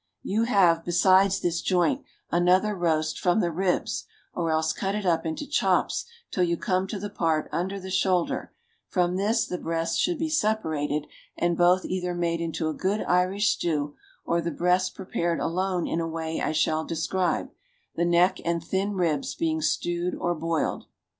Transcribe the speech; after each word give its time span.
You 0.23 0.45
have, 0.45 0.83
besides 0.83 1.41
this 1.41 1.61
joint, 1.61 2.03
another 2.31 2.73
roast 2.73 3.19
from 3.19 3.39
the 3.39 3.51
ribs, 3.51 4.05
or 4.33 4.49
else 4.49 4.73
cut 4.73 4.95
it 4.95 5.05
up 5.05 5.27
into 5.27 5.45
chops 5.45 6.07
till 6.31 6.43
you 6.43 6.57
come 6.57 6.87
to 6.87 6.97
the 6.97 7.07
part 7.11 7.47
under 7.51 7.79
the 7.79 7.91
shoulder; 7.91 8.51
from 8.87 9.15
this 9.15 9.45
the 9.45 9.59
breast 9.59 9.99
should 9.99 10.17
be 10.17 10.27
separated 10.27 11.05
and 11.37 11.55
both 11.55 11.85
either 11.85 12.15
made 12.15 12.41
into 12.41 12.67
a 12.67 12.73
good 12.73 13.01
Irish 13.01 13.51
stew, 13.57 13.95
or 14.25 14.41
the 14.41 14.49
breast 14.49 14.95
prepared 14.95 15.39
alone 15.39 15.85
in 15.85 15.99
a 16.01 16.07
way 16.07 16.41
I 16.41 16.51
shall 16.51 16.83
describe, 16.83 17.51
the 17.95 18.03
neck 18.03 18.39
and 18.43 18.63
thin 18.63 18.93
ribs 18.95 19.35
being 19.35 19.61
stewed 19.61 20.15
or 20.15 20.33
boiled. 20.33 20.87